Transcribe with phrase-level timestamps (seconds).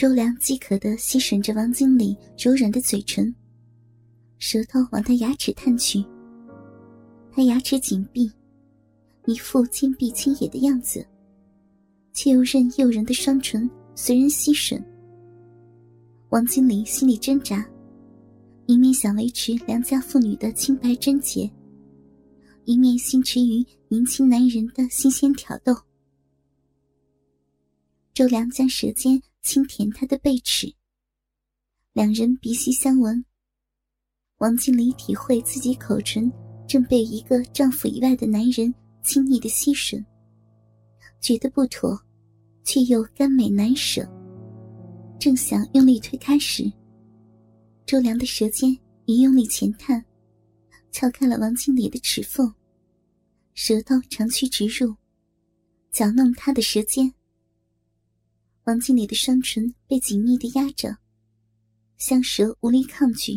[0.00, 3.34] 周良饥渴地吸吮着王经理柔软的嘴唇，
[4.38, 6.02] 舌头往他牙齿探去。
[7.30, 8.32] 他牙齿紧闭，
[9.26, 11.06] 一副坚壁清野的样子，
[12.14, 14.82] 却又任诱人的双唇随人吸吮。
[16.30, 17.62] 王经理心里挣扎，
[18.64, 21.50] 一面想维持良家妇女的清白贞洁，
[22.64, 25.76] 一面心驰于年轻男人的新鲜挑逗。
[28.14, 29.22] 周良将舌尖。
[29.42, 30.74] 轻舔他的背齿，
[31.92, 33.24] 两人鼻息相闻。
[34.38, 36.30] 王经理体会自己口唇
[36.68, 38.72] 正被一个丈夫以外的男人
[39.02, 40.04] 亲昵的吸吮，
[41.20, 41.98] 觉得不妥，
[42.64, 44.06] 却又甘美难舍。
[45.18, 46.70] 正想用力推开时，
[47.86, 50.04] 周良的舌尖一用力前探，
[50.90, 52.54] 撬开了王经理的齿缝，
[53.54, 54.94] 舌头长驱直入，
[55.90, 57.12] 搅弄他的舌尖。
[58.64, 60.94] 王经理的双唇被紧密的压着，
[61.96, 63.32] 香舌无力抗拒，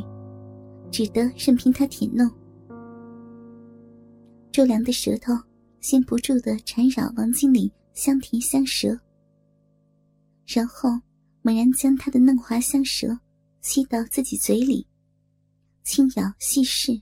[0.91, 2.29] 只得任凭他舔弄。
[4.51, 5.33] 周良的舌头
[5.79, 8.99] 先不住的缠绕王经理香甜香舌，
[10.45, 10.89] 然后
[11.41, 13.17] 猛然将他的嫩滑香舌
[13.61, 14.85] 吸到自己嘴里，
[15.83, 17.01] 轻咬细舐，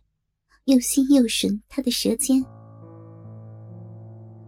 [0.66, 2.42] 又吸又吮他的舌尖。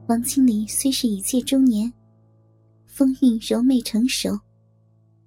[0.08, 1.92] 王经理虽是已届中年。
[2.94, 4.40] 风韵柔媚成熟，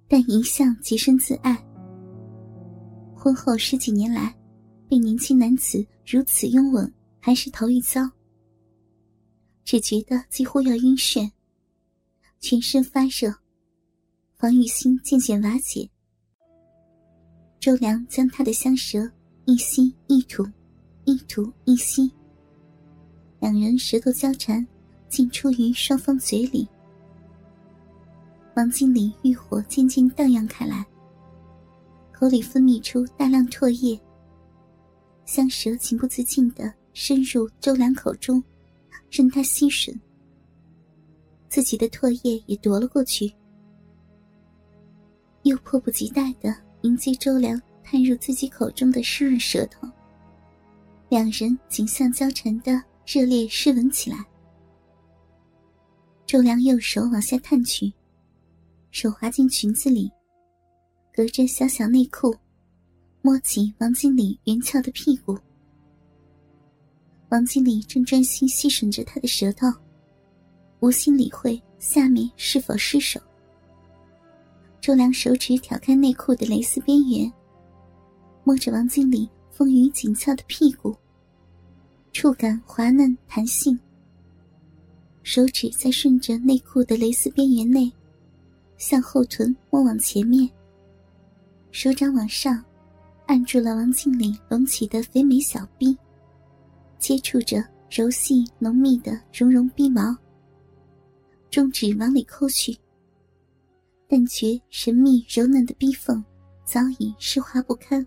[0.07, 1.53] 但一向洁身自爱。
[3.13, 4.33] 婚后十几年来，
[4.87, 8.09] 被年轻男子如此拥吻，还是头一遭。
[9.65, 11.29] 只觉得几乎要晕眩，
[12.39, 13.35] 全身发热，
[14.37, 15.89] 防御心渐渐瓦解。
[17.59, 19.11] 周良将他的香舌
[19.43, 20.41] 一吸一吐，
[21.03, 22.09] 一吐一吸，
[23.41, 24.65] 两人舌头交缠，
[25.09, 26.65] 进出于双方嘴里。
[28.57, 30.83] 王经理欲火渐渐荡漾开来，
[32.11, 34.01] 口里分泌出大量唾液，
[35.25, 38.43] 香舌情不自禁地深入周良口中，
[39.11, 39.95] 任他吸吮。
[41.47, 43.31] 自己的唾液也夺了过去，
[45.43, 46.51] 又迫不及待地
[46.81, 49.87] 迎接周良探入自己口中的湿润舌头，
[51.09, 54.17] 两人颈项交缠的热烈湿吻起来。
[56.25, 57.93] 周良右手往下探去。
[58.91, 60.11] 手滑进裙子里，
[61.13, 62.33] 隔着小小内裤，
[63.21, 65.37] 摸起王经理圆翘的屁股。
[67.29, 69.67] 王经理正专心吸吮着他的舌头，
[70.79, 73.19] 无心理会下面是否失手。
[74.79, 77.31] 周良手指挑开内裤的蕾丝边缘，
[78.43, 80.95] 摸着王经理丰腴紧翘的屁股，
[82.13, 83.77] 触感滑嫩弹性。
[85.23, 87.91] 手指在顺着内裤的蕾丝边缘内。
[88.77, 90.49] 向后臀摸往前面，
[91.71, 92.63] 手掌往上，
[93.25, 95.97] 按住了王经理隆起的肥美小臂，
[96.99, 100.15] 接触着柔细浓密的绒绒逼毛。
[101.49, 102.77] 中指往里抠去，
[104.07, 106.23] 但觉神秘柔嫩的逼缝
[106.63, 108.05] 早已湿滑不堪。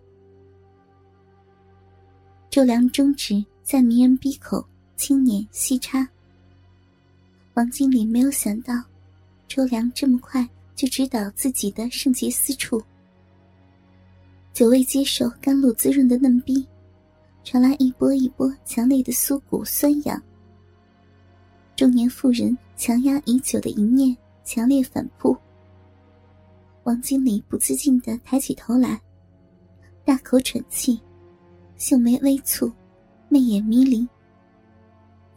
[2.49, 4.65] 周良中指在迷人逼口
[4.97, 6.07] 轻捻细插，
[7.55, 8.75] 王经理没有想到，
[9.49, 10.49] 周良这么快。
[10.81, 12.83] 就指导自己的圣洁私处，
[14.55, 16.67] 久未接受甘露滋润的嫩逼，
[17.45, 20.23] 传来一波一波强烈的酥骨酸痒。
[21.77, 25.37] 中年妇人强压已久的淫念强烈反扑。
[26.85, 28.99] 王经理不自禁地抬起头来，
[30.03, 30.99] 大口喘气，
[31.77, 32.73] 秀眉微蹙，
[33.29, 34.09] 媚眼迷离，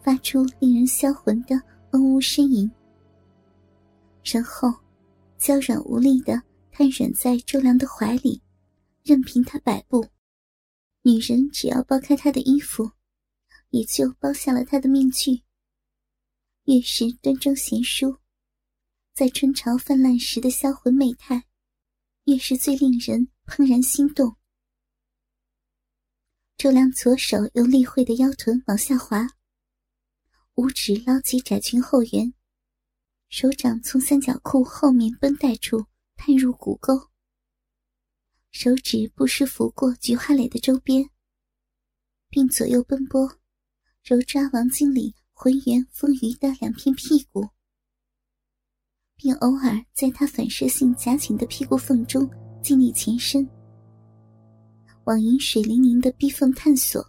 [0.01, 1.61] 发出令人销魂的
[1.91, 2.71] 嗡呜呻吟，
[4.23, 4.73] 然后。
[5.43, 8.41] 娇软无力的瘫软在周良的怀里，
[9.03, 10.07] 任凭他摆布。
[11.01, 12.89] 女人只要剥开他的衣服，
[13.67, 15.43] 也就剥下了他的面具。
[16.63, 18.19] 越是端庄贤淑，
[19.13, 21.43] 在春潮泛滥时的销魂媚态，
[22.23, 24.37] 越是最令人怦然心动。
[26.55, 29.27] 周良左手由丽慧的腰臀往下滑，
[30.53, 32.33] 五指捞起窄裙后缘。
[33.35, 35.83] 手掌从三角裤后面绷带处
[36.15, 36.93] 探入骨沟，
[38.51, 41.09] 手指不时拂过菊花蕾的周边，
[42.29, 43.27] 并左右奔波，
[44.03, 47.49] 揉抓王经理浑圆丰腴的两片屁股，
[49.15, 52.29] 并偶尔在他反射性夹紧的屁股缝中
[52.61, 53.49] 尽力前伸，
[55.05, 57.03] 往饮水灵灵的逼缝探索。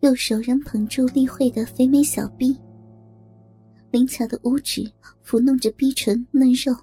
[0.00, 2.58] 右手仍捧住丽慧的肥美小臂。
[3.90, 4.90] 灵巧的五指
[5.24, 6.74] 抚弄着逼唇嫩肉，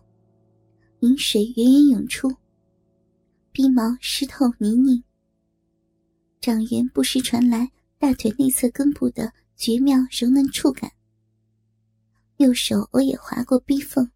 [0.99, 2.29] 饮水源源涌出，
[3.51, 5.01] 鼻毛湿透泥泞，
[6.41, 10.91] 掌缘不时传来大腿内侧根部的绝妙柔嫩触感。
[12.37, 14.09] 右手偶也划过逼缝，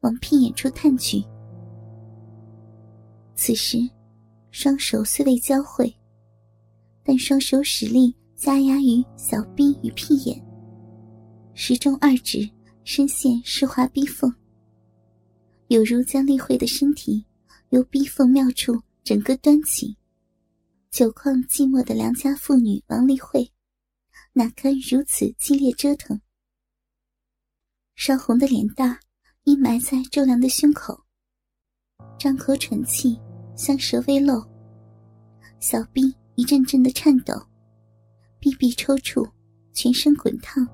[0.00, 1.24] 往屁眼处探去。
[3.34, 3.78] 此时，
[4.50, 5.92] 双手虽未交汇，
[7.02, 10.40] 但双手使力加压于小臂与屁眼，
[11.54, 12.48] 时中二指
[12.84, 14.34] 深陷湿滑逼缝。
[15.68, 17.24] 有如将丽慧的身体
[17.70, 19.96] 由逼缝妙处整个端起。
[20.90, 23.50] 久旷寂寞的良家妇女王丽慧，
[24.32, 26.20] 哪堪如此激烈折腾？
[27.96, 29.00] 烧红的脸蛋
[29.44, 31.04] 阴埋在周良的胸口，
[32.18, 33.18] 张口喘气，
[33.56, 34.44] 香舌微露，
[35.58, 37.34] 小臂一阵阵的颤抖，
[38.38, 39.28] 臂臂抽搐，
[39.72, 40.64] 全身滚烫，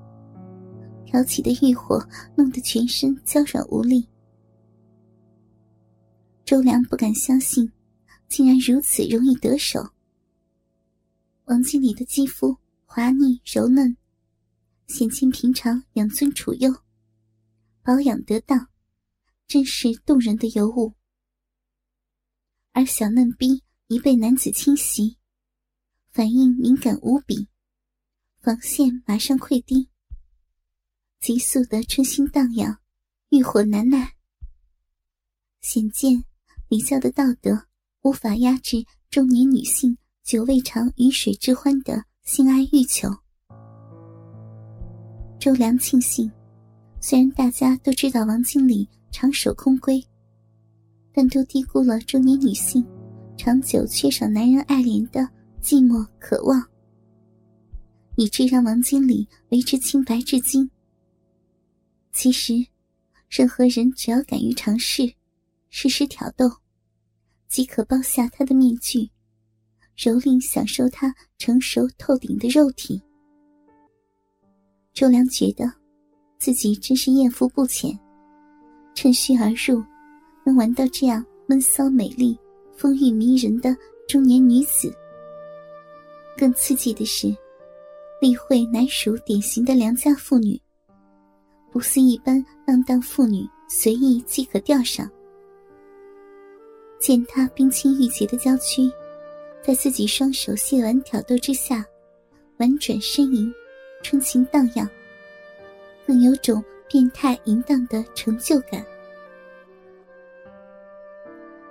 [1.11, 1.99] 挑起的欲火
[2.37, 4.07] 弄得全身娇软无力。
[6.45, 7.69] 周良不敢相信，
[8.29, 9.91] 竟然如此容易得手。
[11.47, 12.55] 王经理的肌肤
[12.85, 13.97] 滑腻柔嫩，
[14.87, 16.73] 显见平常养尊处优，
[17.83, 18.69] 保养得当，
[19.47, 20.93] 真是动人的尤物。
[22.71, 25.17] 而小嫩逼一被男子侵袭，
[26.13, 27.49] 反应敏感无比，
[28.39, 29.89] 防线马上溃堤，
[31.21, 32.75] 急速的春心荡漾，
[33.29, 34.13] 欲火难耐，
[35.61, 36.23] 显见。
[36.67, 37.65] 礼教的道德
[38.01, 43.07] 无法压制中年女性久未尝鱼水之欢的性爱欲求。
[45.37, 46.31] 周良庆幸，
[46.99, 50.03] 虽然大家都知道王经理长守空闺，
[51.13, 52.83] 但都低估了中年女性
[53.37, 55.21] 长久缺少男人爱怜的
[55.61, 56.65] 寂寞渴望，
[58.15, 60.67] 以致让王经理维持清白至今。
[62.13, 62.53] 其实，
[63.29, 65.13] 任何人只要敢于尝试，
[65.69, 66.51] 适时挑逗。
[67.47, 69.09] 即可剥下他的面具，
[69.97, 73.01] 蹂躏享受他成熟透顶的肉体。
[74.93, 75.71] 周良觉得，
[76.37, 77.97] 自己真是艳福不浅，
[78.95, 79.83] 趁虚而入，
[80.45, 82.37] 能玩到这样闷骚美丽、
[82.75, 83.75] 风韵迷人的
[84.07, 84.93] 中年女子。
[86.37, 87.35] 更刺激的是，
[88.21, 90.57] 丽慧乃属典型的良家妇女，
[91.71, 95.09] 不似一般浪荡妇女，随意即可钓上。
[96.99, 98.91] 见他冰清玉洁的娇躯，
[99.63, 101.85] 在自己双手细玩挑逗之下，
[102.57, 103.51] 婉转呻吟，
[104.03, 104.87] 春情荡漾，
[106.05, 108.85] 更有种变态淫荡的成就感。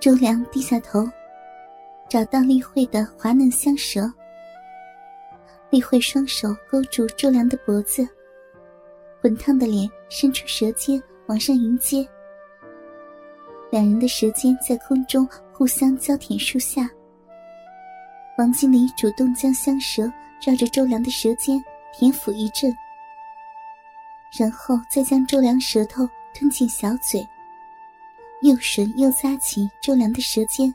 [0.01, 1.07] 周良低下头，
[2.09, 4.11] 找到丽慧的滑嫩香舌。
[5.69, 8.09] 丽慧双手勾住周良的脖子，
[9.21, 12.07] 滚烫的脸伸出舌尖往上迎接。
[13.71, 16.91] 两人的舌尖在空中互相交舔数下，
[18.39, 20.11] 王经理主动将香舌
[20.45, 21.63] 绕着周良的舌尖
[21.93, 22.75] 舔抚一阵，
[24.39, 27.21] 然后再将周良舌头吞进小嘴，
[28.43, 30.75] 又吮又咂起周良的舌尖，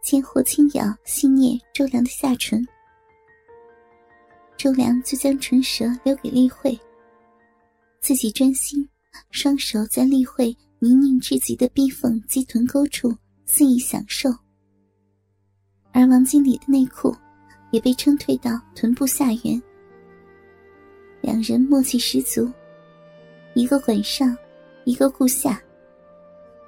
[0.00, 2.66] 间或轻咬细捏周良的下唇。
[4.56, 6.78] 周良就将唇舌留给丽慧，
[8.08, 8.88] 自己专心，
[9.30, 10.56] 双手在丽慧。
[10.78, 14.30] 泥泞至极的逼缝及臀沟处肆意享受，
[15.92, 17.14] 而王经理的内裤
[17.70, 19.60] 也被撑退到臀部下缘。
[21.20, 22.50] 两人默契十足，
[23.52, 24.34] 一个管上，
[24.84, 25.60] 一个顾下，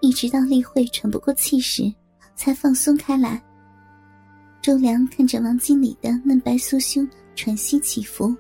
[0.03, 1.91] 一直到丽慧喘不过气时，
[2.37, 3.43] 才放松开来。
[4.61, 8.37] 周良看着王经理的嫩白酥胸喘息起伏，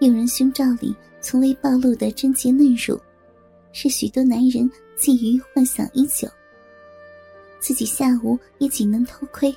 [0.00, 2.98] 诱人胸罩里从未暴露的贞洁嫩乳。
[3.70, 6.26] 是许多男人觊觎幻想已久，
[7.60, 9.54] 自己下午也仅能偷窥，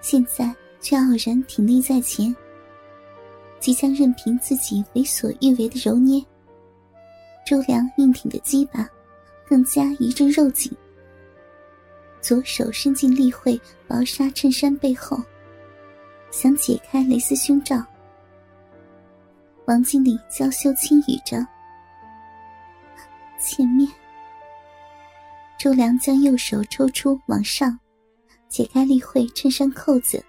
[0.00, 2.34] 现在却傲然挺立在前，
[3.60, 6.24] 即将任凭自己为所欲为的揉捏。
[7.46, 8.88] 周良硬挺的鸡巴
[9.46, 10.72] 更加一阵肉紧，
[12.20, 15.22] 左手伸进丽慧薄纱衬衫背后，
[16.30, 17.84] 想解开蕾丝胸罩。
[19.66, 21.44] 王经理娇羞轻语着。
[23.38, 23.90] 前面，
[25.58, 27.76] 周良将右手抽出往上，
[28.48, 30.24] 解开立慧衬衫扣子，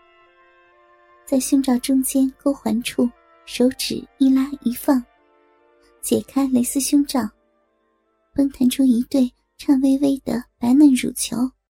[1.24, 3.08] 在胸罩中间勾环处，
[3.46, 5.04] 手指一拉一放，
[6.02, 7.22] 解开蕾丝胸罩，
[8.34, 11.38] 崩弹出一对颤巍巍的白嫩乳球。